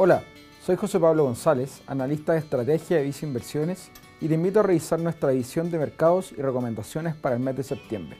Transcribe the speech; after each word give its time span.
Hola, 0.00 0.22
soy 0.64 0.76
José 0.76 1.00
Pablo 1.00 1.24
González, 1.24 1.82
analista 1.88 2.32
de 2.32 2.38
estrategia 2.38 2.98
de 2.98 3.02
Visa 3.02 3.26
Inversiones 3.26 3.90
y 4.20 4.28
te 4.28 4.34
invito 4.34 4.60
a 4.60 4.62
revisar 4.62 5.00
nuestra 5.00 5.32
edición 5.32 5.72
de 5.72 5.78
mercados 5.80 6.30
y 6.30 6.40
recomendaciones 6.40 7.16
para 7.16 7.34
el 7.34 7.42
mes 7.42 7.56
de 7.56 7.64
septiembre. 7.64 8.16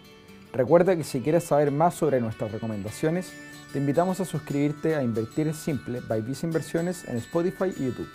Recuerda 0.52 0.96
que 0.96 1.04
si 1.04 1.20
quieres 1.20 1.44
saber 1.44 1.70
más 1.70 1.94
sobre 1.94 2.20
nuestras 2.20 2.50
recomendaciones, 2.50 3.32
te 3.72 3.78
invitamos 3.78 4.18
a 4.18 4.24
suscribirte 4.24 4.96
a 4.96 5.04
Invertir 5.04 5.46
es 5.46 5.56
Simple 5.56 6.00
by 6.00 6.20
Visa 6.22 6.46
Inversiones 6.46 7.04
en 7.04 7.16
Spotify 7.18 7.72
y 7.78 7.84
YouTube. 7.84 8.08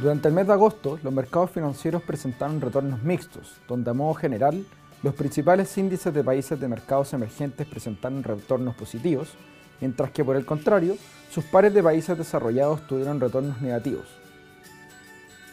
Durante 0.00 0.28
el 0.28 0.34
mes 0.34 0.46
de 0.46 0.52
agosto, 0.52 0.98
los 1.02 1.12
mercados 1.12 1.50
financieros 1.50 2.02
presentaron 2.02 2.60
retornos 2.60 3.02
mixtos, 3.02 3.56
donde 3.66 3.90
a 3.90 3.94
modo 3.94 4.12
general, 4.12 4.62
los 5.02 5.14
principales 5.14 5.76
índices 5.78 6.12
de 6.12 6.22
países 6.22 6.60
de 6.60 6.68
mercados 6.68 7.14
emergentes 7.14 7.66
presentaron 7.66 8.22
retornos 8.22 8.74
positivos, 8.74 9.30
mientras 9.80 10.10
que 10.10 10.22
por 10.22 10.36
el 10.36 10.44
contrario, 10.44 10.96
sus 11.30 11.44
pares 11.44 11.72
de 11.72 11.82
países 11.82 12.18
desarrollados 12.18 12.86
tuvieron 12.86 13.20
retornos 13.20 13.62
negativos. 13.62 14.06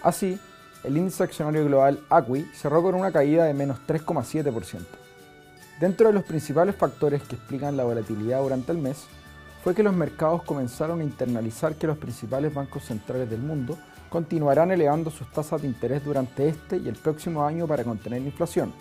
Así, 0.02 0.38
el 0.84 0.98
índice 0.98 1.24
accionario 1.24 1.64
global 1.64 2.02
ACWI 2.10 2.44
cerró 2.54 2.84
con 2.84 2.96
una 2.96 3.14
caída 3.14 3.46
de 3.46 3.54
menos 3.54 3.80
3,7%. 3.88 4.82
Dentro 5.80 6.08
de 6.08 6.14
los 6.14 6.24
principales 6.24 6.76
factores 6.76 7.24
que 7.24 7.36
explican 7.36 7.78
la 7.78 7.86
volatilidad 7.86 8.42
durante 8.42 8.74
el 8.74 8.78
mes, 8.78 9.06
fue 9.64 9.74
que 9.74 9.84
los 9.84 9.96
mercados 9.96 10.44
comenzaron 10.44 11.00
a 11.00 11.04
internalizar 11.04 11.76
que 11.76 11.88
los 11.88 11.98
principales 11.98 12.54
bancos 12.54 12.84
centrales 12.84 13.30
del 13.30 13.40
mundo 13.40 13.78
continuarán 14.14 14.70
elevando 14.70 15.10
sus 15.10 15.28
tasas 15.32 15.64
de 15.64 15.68
interés 15.68 16.06
durante 16.06 16.48
este 16.48 16.78
y 16.78 16.88
el 16.88 16.94
próximo 16.94 17.44
año 17.44 17.66
para 17.66 17.84
contener 17.84 18.22
la 18.22 18.28
inflación, 18.28 18.72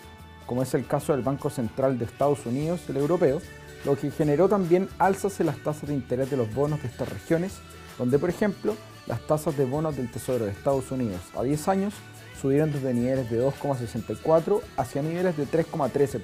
como 0.45 0.61
es 0.61 0.75
el 0.75 0.85
caso 0.85 1.11
del 1.11 1.23
Banco 1.23 1.49
Central 1.49 1.97
de 1.97 2.05
Estados 2.05 2.45
Unidos 2.45 2.81
y 2.87 2.91
el 2.91 2.97
europeo, 2.97 3.41
lo 3.83 3.95
que 3.95 4.11
generó 4.11 4.47
también 4.47 4.87
alzas 4.99 5.39
en 5.39 5.47
las 5.47 5.57
tasas 5.57 5.89
de 5.89 5.95
interés 5.95 6.29
de 6.29 6.37
los 6.37 6.53
bonos 6.53 6.83
de 6.83 6.87
estas 6.87 7.09
regiones, 7.09 7.57
donde 7.97 8.19
por 8.19 8.29
ejemplo 8.29 8.75
las 9.07 9.25
tasas 9.25 9.57
de 9.57 9.65
bonos 9.65 9.97
del 9.97 10.11
Tesoro 10.11 10.45
de 10.45 10.51
Estados 10.51 10.91
Unidos 10.91 11.21
a 11.35 11.41
10 11.41 11.67
años 11.67 11.95
subieron 12.39 12.71
desde 12.71 12.93
niveles 12.93 13.27
de 13.31 13.43
2,64 13.43 14.61
hacia 14.77 15.01
niveles 15.01 15.35
de 15.35 15.47
3,13%. 15.47 16.21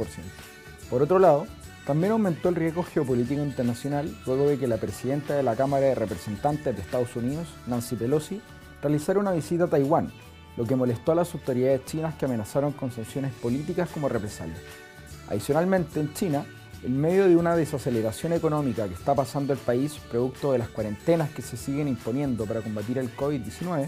Por 0.87 1.02
otro 1.02 1.17
lado, 1.17 1.47
también 1.87 2.11
aumentó 2.11 2.49
el 2.49 2.55
riesgo 2.55 2.83
geopolítico 2.83 3.41
internacional 3.41 4.15
luego 4.27 4.47
de 4.47 4.59
que 4.59 4.67
la 4.67 4.77
presidenta 4.77 5.33
de 5.33 5.41
la 5.41 5.55
Cámara 5.55 5.87
de 5.87 5.95
Representantes 5.95 6.75
de 6.75 6.80
Estados 6.80 7.15
Unidos, 7.15 7.47
Nancy 7.65 7.95
Pelosi, 7.95 8.39
realizar 8.81 9.17
una 9.17 9.31
visita 9.31 9.66
a 9.66 9.67
Taiwán, 9.67 10.11
lo 10.58 10.66
que 10.66 10.75
molestó 10.75 11.11
a 11.11 11.16
las 11.16 11.33
autoridades 11.33 11.85
chinas 11.85 12.16
que 12.16 12.25
amenazaron 12.25 12.72
con 12.73 12.91
sanciones 12.91 13.33
políticas 13.33 13.89
como 13.89 14.09
represalia. 14.09 14.58
Adicionalmente, 15.30 15.99
en 15.99 16.13
China, 16.13 16.45
en 16.83 16.99
medio 16.99 17.27
de 17.27 17.36
una 17.36 17.55
desaceleración 17.55 18.33
económica 18.33 18.88
que 18.88 18.94
está 18.94 19.13
pasando 19.13 19.53
el 19.53 19.59
país 19.59 19.99
producto 20.09 20.53
de 20.53 20.59
las 20.59 20.69
cuarentenas 20.69 21.30
que 21.30 21.41
se 21.41 21.58
siguen 21.58 21.88
imponiendo 21.88 22.45
para 22.45 22.61
combatir 22.61 22.97
el 22.97 23.16
COVID-19, 23.16 23.88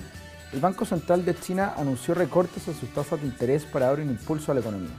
el 0.54 0.60
Banco 0.60 0.84
Central 0.84 1.24
de 1.24 1.34
China 1.36 1.74
anunció 1.78 2.14
recortes 2.14 2.68
en 2.68 2.76
sus 2.76 2.90
tasas 2.90 3.22
de 3.22 3.28
interés 3.28 3.64
para 3.64 3.88
dar 3.88 4.00
un 4.02 4.10
impulso 4.10 4.52
a 4.52 4.56
la 4.56 4.62
economía. 4.62 4.92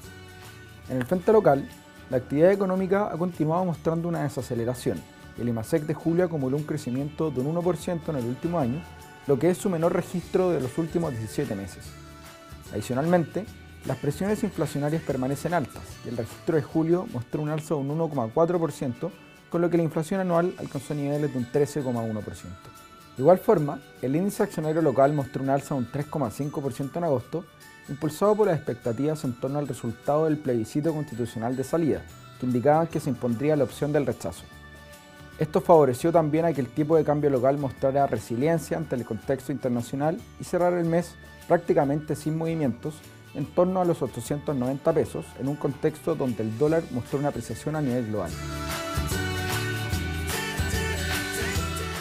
En 0.88 0.96
el 0.96 1.04
frente 1.04 1.32
local, 1.32 1.68
la 2.10 2.16
actividad 2.16 2.52
económica 2.52 3.10
ha 3.12 3.18
continuado 3.18 3.64
mostrando 3.66 4.08
una 4.08 4.22
desaceleración. 4.22 5.00
El 5.38 5.48
IMASEC 5.48 5.84
de 5.84 5.94
julio 5.94 6.24
acumuló 6.24 6.56
un 6.56 6.64
crecimiento 6.64 7.30
de 7.30 7.40
un 7.40 7.54
1% 7.54 8.08
en 8.08 8.16
el 8.16 8.24
último 8.24 8.58
año 8.58 8.82
lo 9.26 9.38
que 9.38 9.50
es 9.50 9.58
su 9.58 9.70
menor 9.70 9.92
registro 9.92 10.50
de 10.50 10.60
los 10.60 10.78
últimos 10.78 11.12
17 11.12 11.54
meses. 11.54 11.84
Adicionalmente, 12.72 13.44
las 13.86 13.98
presiones 13.98 14.42
inflacionarias 14.42 15.02
permanecen 15.02 15.54
altas 15.54 15.82
y 16.04 16.08
el 16.08 16.16
registro 16.16 16.56
de 16.56 16.62
julio 16.62 17.06
mostró 17.12 17.42
un 17.42 17.48
alza 17.48 17.74
de 17.74 17.80
un 17.80 17.98
1,4%, 17.98 19.10
con 19.50 19.60
lo 19.60 19.68
que 19.68 19.76
la 19.76 19.82
inflación 19.82 20.20
anual 20.20 20.54
alcanzó 20.58 20.94
niveles 20.94 21.32
de 21.32 21.38
un 21.38 21.46
13,1%. 21.46 22.22
De 23.16 23.22
igual 23.22 23.38
forma, 23.38 23.80
el 24.00 24.16
índice 24.16 24.42
accionario 24.42 24.80
local 24.80 25.12
mostró 25.12 25.42
un 25.42 25.50
alza 25.50 25.74
de 25.74 25.80
un 25.80 25.92
3,5% 25.92 26.96
en 26.96 27.04
agosto, 27.04 27.44
impulsado 27.88 28.34
por 28.34 28.46
las 28.46 28.56
expectativas 28.56 29.24
en 29.24 29.34
torno 29.34 29.58
al 29.58 29.68
resultado 29.68 30.24
del 30.24 30.38
plebiscito 30.38 30.94
constitucional 30.94 31.56
de 31.56 31.64
salida, 31.64 32.02
que 32.40 32.46
indicaban 32.46 32.86
que 32.86 33.00
se 33.00 33.10
impondría 33.10 33.56
la 33.56 33.64
opción 33.64 33.92
del 33.92 34.06
rechazo. 34.06 34.44
Esto 35.42 35.60
favoreció 35.60 36.12
también 36.12 36.44
a 36.44 36.52
que 36.52 36.60
el 36.60 36.68
tipo 36.68 36.96
de 36.96 37.02
cambio 37.02 37.28
local 37.28 37.58
mostrara 37.58 38.06
resiliencia 38.06 38.76
ante 38.76 38.94
el 38.94 39.04
contexto 39.04 39.50
internacional 39.50 40.16
y 40.38 40.44
cerrara 40.44 40.78
el 40.78 40.86
mes 40.86 41.16
prácticamente 41.48 42.14
sin 42.14 42.38
movimientos 42.38 42.94
en 43.34 43.46
torno 43.46 43.80
a 43.80 43.84
los 43.84 44.00
890 44.02 44.92
pesos 44.92 45.26
en 45.40 45.48
un 45.48 45.56
contexto 45.56 46.14
donde 46.14 46.44
el 46.44 46.56
dólar 46.58 46.84
mostró 46.92 47.18
una 47.18 47.30
apreciación 47.30 47.74
a 47.74 47.80
nivel 47.80 48.06
global. 48.06 48.30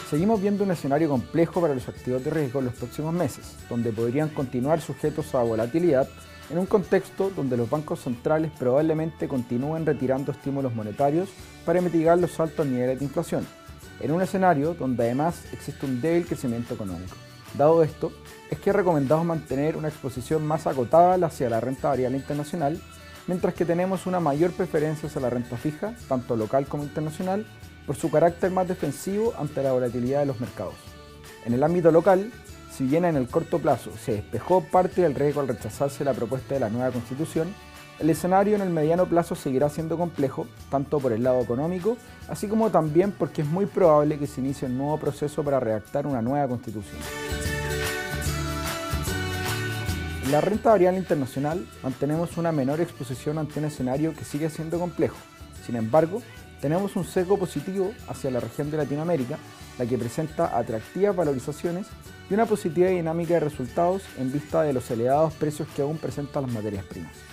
Seguimos 0.07 0.39
viendo 0.39 0.63
un 0.63 0.69
escenario 0.69 1.09
complejo 1.09 1.61
para 1.61 1.73
los 1.73 1.89
activos 1.89 2.23
de 2.23 2.29
riesgo 2.29 2.59
en 2.59 2.65
los 2.65 2.75
próximos 2.75 3.11
meses, 3.11 3.57
donde 3.67 3.91
podrían 3.91 4.29
continuar 4.29 4.81
sujetos 4.81 5.33
a 5.33 5.41
volatilidad 5.41 6.07
en 6.51 6.59
un 6.59 6.67
contexto 6.67 7.31
donde 7.35 7.57
los 7.57 7.67
bancos 7.67 8.01
centrales 8.01 8.51
probablemente 8.51 9.27
continúen 9.27 9.83
retirando 9.83 10.31
estímulos 10.31 10.75
monetarios 10.75 11.29
para 11.65 11.81
mitigar 11.81 12.17
los 12.17 12.39
altos 12.39 12.65
niveles 12.65 12.99
de 12.99 13.05
inflación, 13.05 13.45
en 13.99 14.11
un 14.11 14.21
escenario 14.21 14.73
donde 14.73 15.03
además 15.03 15.43
existe 15.51 15.85
un 15.85 16.01
débil 16.01 16.25
crecimiento 16.25 16.73
económico. 16.73 17.15
Dado 17.57 17.83
esto, 17.83 18.11
es 18.49 18.59
que 18.59 18.73
recomendamos 18.73 19.25
mantener 19.25 19.75
una 19.75 19.89
exposición 19.89 20.45
más 20.45 20.67
acotada 20.67 21.25
hacia 21.25 21.49
la 21.49 21.59
renta 21.59 21.89
variable 21.89 22.17
internacional, 22.17 22.81
mientras 23.27 23.53
que 23.53 23.65
tenemos 23.65 24.05
una 24.05 24.19
mayor 24.19 24.51
preferencia 24.51 25.07
hacia 25.07 25.21
la 25.21 25.29
renta 25.29 25.57
fija, 25.57 25.93
tanto 26.07 26.35
local 26.35 26.65
como 26.65 26.83
internacional, 26.83 27.45
por 27.85 27.95
su 27.95 28.09
carácter 28.09 28.51
más 28.51 28.67
defensivo 28.67 29.33
ante 29.37 29.63
la 29.63 29.73
volatilidad 29.73 30.21
de 30.21 30.25
los 30.27 30.39
mercados. 30.39 30.75
En 31.45 31.53
el 31.53 31.63
ámbito 31.63 31.91
local, 31.91 32.31
si 32.71 32.85
bien 32.85 33.05
en 33.05 33.17
el 33.17 33.27
corto 33.27 33.59
plazo 33.59 33.91
se 33.97 34.13
despejó 34.13 34.63
parte 34.63 35.01
del 35.01 35.15
riesgo 35.15 35.41
al 35.41 35.47
rechazarse 35.47 36.05
la 36.05 36.13
propuesta 36.13 36.53
de 36.53 36.61
la 36.61 36.69
nueva 36.69 36.91
constitución, 36.91 37.53
el 38.01 38.09
escenario 38.09 38.55
en 38.55 38.61
el 38.61 38.71
mediano 38.71 39.05
plazo 39.05 39.35
seguirá 39.35 39.69
siendo 39.69 39.95
complejo, 39.95 40.47
tanto 40.71 40.99
por 40.99 41.13
el 41.13 41.23
lado 41.23 41.39
económico, 41.39 41.97
así 42.27 42.47
como 42.47 42.71
también 42.71 43.11
porque 43.11 43.43
es 43.43 43.47
muy 43.47 43.67
probable 43.67 44.17
que 44.17 44.25
se 44.25 44.41
inicie 44.41 44.67
un 44.67 44.79
nuevo 44.79 44.97
proceso 44.97 45.43
para 45.43 45.59
redactar 45.59 46.07
una 46.07 46.19
nueva 46.19 46.47
constitución. 46.47 46.99
En 50.25 50.31
la 50.31 50.41
renta 50.41 50.71
variable 50.71 50.97
internacional 50.97 51.63
mantenemos 51.83 52.37
una 52.37 52.51
menor 52.51 52.81
exposición 52.81 53.37
ante 53.37 53.59
un 53.59 53.65
escenario 53.65 54.15
que 54.15 54.25
sigue 54.25 54.49
siendo 54.49 54.79
complejo. 54.79 55.17
Sin 55.63 55.75
embargo, 55.75 56.23
tenemos 56.59 56.95
un 56.95 57.05
sesgo 57.05 57.37
positivo 57.37 57.91
hacia 58.07 58.31
la 58.31 58.39
región 58.39 58.71
de 58.71 58.77
Latinoamérica, 58.77 59.37
la 59.77 59.85
que 59.85 59.97
presenta 59.99 60.57
atractivas 60.57 61.15
valorizaciones 61.15 61.85
y 62.31 62.33
una 62.33 62.47
positiva 62.47 62.89
dinámica 62.89 63.35
de 63.35 63.41
resultados 63.41 64.01
en 64.17 64.31
vista 64.31 64.63
de 64.63 64.73
los 64.73 64.89
elevados 64.89 65.33
precios 65.33 65.67
que 65.75 65.83
aún 65.83 65.99
presentan 65.99 66.43
las 66.43 66.51
materias 66.51 66.85
primas. 66.85 67.31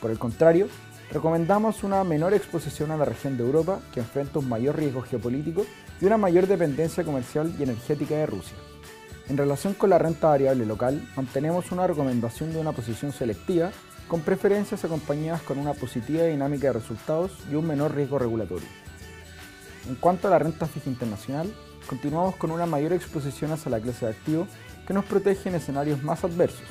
Por 0.00 0.10
el 0.10 0.18
contrario, 0.18 0.68
recomendamos 1.10 1.82
una 1.82 2.04
menor 2.04 2.34
exposición 2.34 2.90
a 2.90 2.96
la 2.96 3.04
región 3.04 3.36
de 3.36 3.44
Europa 3.44 3.80
que 3.92 4.00
enfrenta 4.00 4.38
un 4.38 4.48
mayor 4.48 4.76
riesgo 4.76 5.02
geopolítico 5.02 5.66
y 6.00 6.04
una 6.04 6.16
mayor 6.16 6.46
dependencia 6.46 7.04
comercial 7.04 7.52
y 7.58 7.62
energética 7.62 8.14
de 8.14 8.26
Rusia. 8.26 8.56
En 9.28 9.36
relación 9.36 9.74
con 9.74 9.90
la 9.90 9.98
renta 9.98 10.28
variable 10.28 10.64
local, 10.64 11.06
mantenemos 11.16 11.70
una 11.72 11.86
recomendación 11.86 12.52
de 12.52 12.60
una 12.60 12.72
posición 12.72 13.12
selectiva 13.12 13.70
con 14.06 14.22
preferencias 14.22 14.84
acompañadas 14.84 15.42
con 15.42 15.58
una 15.58 15.74
positiva 15.74 16.24
dinámica 16.24 16.68
de 16.68 16.72
resultados 16.74 17.32
y 17.50 17.54
un 17.54 17.66
menor 17.66 17.94
riesgo 17.94 18.18
regulatorio. 18.18 18.66
En 19.86 19.96
cuanto 19.96 20.28
a 20.28 20.30
la 20.30 20.38
renta 20.38 20.66
fija 20.66 20.88
internacional, 20.88 21.52
continuamos 21.86 22.36
con 22.36 22.50
una 22.50 22.66
mayor 22.66 22.92
exposición 22.92 23.52
hacia 23.52 23.70
la 23.70 23.80
clase 23.80 24.06
de 24.06 24.12
activo 24.12 24.46
que 24.86 24.94
nos 24.94 25.04
protege 25.04 25.50
en 25.50 25.56
escenarios 25.56 26.02
más 26.02 26.24
adversos. 26.24 26.64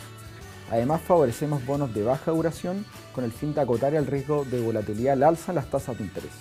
Además 0.70 1.02
favorecemos 1.02 1.66
bonos 1.66 1.94
de 1.94 2.04
baja 2.04 2.32
duración 2.32 2.86
con 3.14 3.24
el 3.24 3.32
fin 3.32 3.54
de 3.54 3.62
acotar 3.62 3.94
el 3.96 4.06
riesgo 4.06 4.46
de 4.46 4.62
volatilidad 4.62 5.14
al 5.14 5.24
alza 5.24 5.52
en 5.52 5.56
las 5.56 5.70
tasas 5.70 5.98
de 5.98 6.04
interés. 6.04 6.32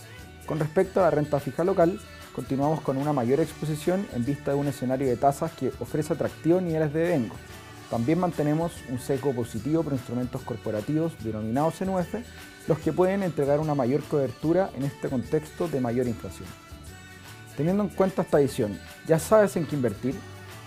Con 0.47 0.59
respecto 0.59 1.01
a 1.01 1.05
la 1.05 1.11
renta 1.11 1.41
fija 1.41 1.65
local, 1.65 2.01
continuamos 2.35 2.81
con 2.81 2.97
una 2.97 3.13
mayor 3.13 3.41
exposición 3.41 4.07
en 4.15 4.25
vista 4.25 4.53
de 4.53 4.57
un 4.57 4.67
escenario 4.67 5.07
de 5.07 5.17
tasas 5.17 5.53
que 5.53 5.73
ofrece 5.81 6.13
atractivos 6.13 6.63
niveles 6.63 6.93
de 6.93 7.01
devengo. 7.01 7.35
También 7.91 8.19
mantenemos 8.19 8.73
un 8.89 8.99
seco 8.99 9.33
positivo 9.33 9.85
por 9.85 9.93
instrumentos 9.93 10.43
corporativos 10.43 11.13
denominados 11.23 11.81
en 11.83 11.93
los 12.67 12.79
que 12.81 12.93
pueden 12.93 13.23
entregar 13.23 13.61
una 13.61 13.77
mayor 13.77 14.03
cobertura 14.03 14.71
en 14.77 14.85
este 14.85 15.09
contexto 15.09 15.69
de 15.69 15.81
mayor 15.81 16.09
inflación. 16.09 16.49
Teniendo 17.57 17.85
en 17.85 17.89
cuenta 17.89 18.23
esta 18.23 18.41
edición, 18.41 18.79
¿ya 19.07 19.19
sabes 19.21 19.57
en 19.57 19.67
qué 19.67 19.77
invertir? 19.77 20.17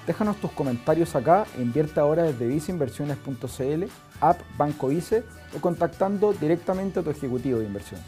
Déjanos 0.08 0.38
tus 0.38 0.52
comentarios 0.52 1.16
acá 1.16 1.46
invierte 1.58 2.00
ahora 2.00 2.24
desde 2.24 2.48
viceinversiones.cl, 2.48 3.84
app 4.22 4.42
Banco 4.58 4.88
Vice 4.88 5.24
o 5.56 5.62
contactando 5.62 6.34
directamente 6.34 7.00
a 7.00 7.04
tu 7.04 7.10
ejecutivo 7.12 7.60
de 7.60 7.66
inversión. 7.66 8.02